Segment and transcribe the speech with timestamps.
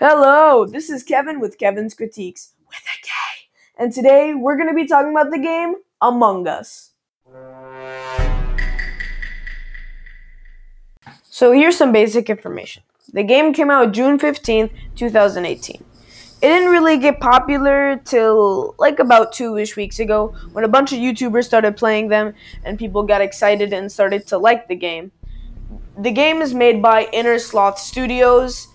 [0.00, 3.10] Hello, this is Kevin with Kevin's Critiques with a K.
[3.76, 6.92] And today we're going to be talking about the game Among Us.
[11.24, 12.84] So here's some basic information.
[13.12, 15.74] The game came out June 15th, 2018.
[15.74, 20.92] It didn't really get popular till like about two ish weeks ago when a bunch
[20.92, 25.10] of YouTubers started playing them and people got excited and started to like the game.
[25.98, 28.68] The game is made by Innersloth Studios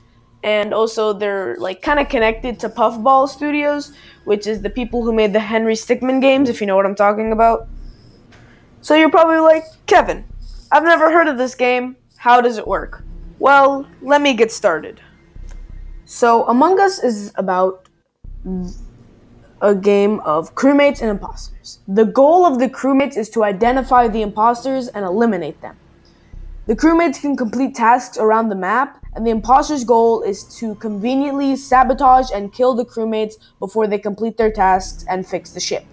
[0.43, 3.93] and also they're like kind of connected to Puffball Studios,
[4.25, 6.95] which is the people who made the Henry Stickmin games, if you know what I'm
[6.95, 7.67] talking about.
[8.81, 10.25] So you're probably like, Kevin,
[10.71, 11.95] I've never heard of this game.
[12.17, 13.03] How does it work?
[13.39, 15.01] Well, let me get started.
[16.05, 17.87] So, Among Us is about
[19.61, 21.79] a game of crewmates and imposters.
[21.87, 25.77] The goal of the crewmates is to identify the imposters and eliminate them.
[26.65, 31.55] The crewmates can complete tasks around the map, and the imposter's goal is to conveniently
[31.55, 35.85] sabotage and kill the crewmates before they complete their tasks and fix the ship.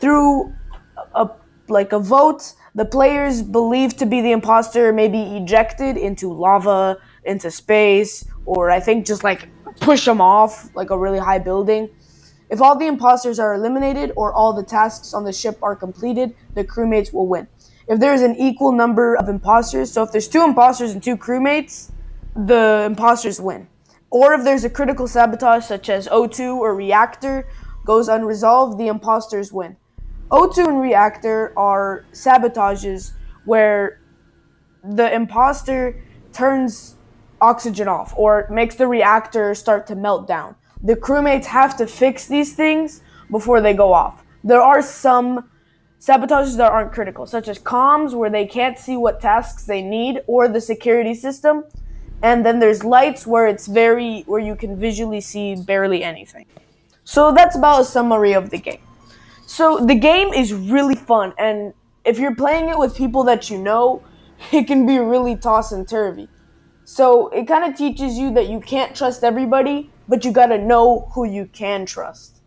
[0.00, 0.52] Through
[1.14, 1.30] a
[1.68, 6.98] like a vote, the players believed to be the imposter may be ejected into lava,
[7.24, 9.48] into space, or I think just like
[9.80, 11.88] push them off like a really high building.
[12.50, 16.34] If all the imposters are eliminated or all the tasks on the ship are completed,
[16.54, 17.48] the crewmates will win.
[17.88, 21.16] If there is an equal number of imposters, so if there's two imposters and two
[21.16, 21.90] crewmates,
[22.36, 23.68] the imposters win.
[24.10, 27.48] Or if there's a critical sabotage such as O2 or reactor
[27.84, 29.76] goes unresolved, the imposters win.
[30.30, 33.12] O2 and reactor are sabotages
[33.44, 34.00] where
[34.82, 36.96] the imposter turns
[37.40, 40.54] oxygen off or makes the reactor start to melt down.
[40.82, 44.22] The crewmates have to fix these things before they go off.
[44.42, 45.48] There are some
[46.00, 50.20] sabotages that aren't critical, such as comms, where they can't see what tasks they need,
[50.26, 51.64] or the security system.
[52.22, 56.46] And then there's lights, where it's very where you can visually see barely anything.
[57.04, 58.80] So that's about a summary of the game.
[59.46, 63.58] So the game is really fun, and if you're playing it with people that you
[63.58, 64.02] know,
[64.52, 66.28] it can be really toss and turvy.
[66.84, 71.10] So it kind of teaches you that you can't trust everybody, but you gotta know
[71.14, 72.40] who you can trust.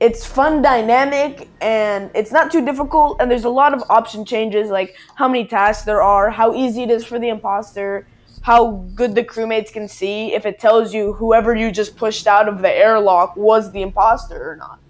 [0.00, 3.18] It's fun, dynamic, and it's not too difficult.
[3.20, 6.82] And there's a lot of option changes, like how many tasks there are, how easy
[6.82, 8.08] it is for the imposter,
[8.42, 12.48] how good the crewmates can see if it tells you whoever you just pushed out
[12.48, 14.80] of the airlock was the imposter or not.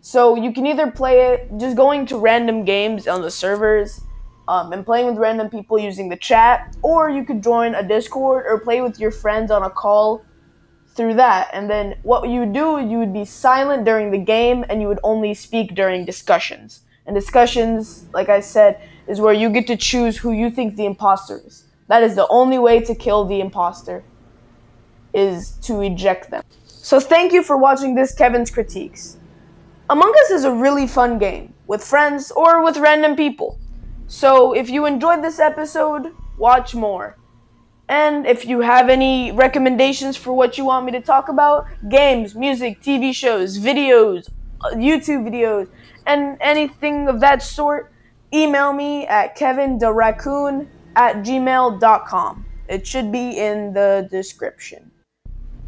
[0.00, 4.00] So you can either play it just going to random games on the servers
[4.48, 8.44] um, and playing with random people using the chat, or you could join a Discord
[8.48, 10.24] or play with your friends on a call
[10.88, 11.50] through that.
[11.52, 14.88] And then what you would do, you would be silent during the game and you
[14.88, 16.80] would only speak during discussions.
[17.06, 20.86] And discussions, like I said, is where you get to choose who you think the
[20.86, 21.66] imposter is.
[21.90, 24.04] That is the only way to kill the imposter
[25.12, 26.44] is to eject them.
[26.64, 29.16] So thank you for watching this Kevin's Critiques.
[29.88, 33.58] Among Us is a really fun game with friends or with random people.
[34.06, 37.18] So if you enjoyed this episode, watch more.
[37.88, 42.36] And if you have any recommendations for what you want me to talk about, games,
[42.36, 44.30] music, TV shows, videos,
[44.74, 45.68] YouTube videos,
[46.06, 47.92] and anything of that sort,
[48.32, 52.46] email me at kevinderaccoon at gmail.com.
[52.68, 54.90] It should be in the description.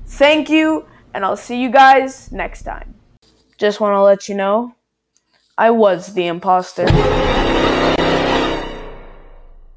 [0.07, 2.95] Thank you, and I'll see you guys next time.
[3.59, 4.75] Just want to let you know,
[5.57, 6.87] I was the imposter.